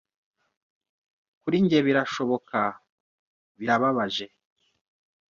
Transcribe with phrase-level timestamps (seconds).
[1.41, 2.59] kuri njye birashoboka...
[3.57, 4.27] birababaje...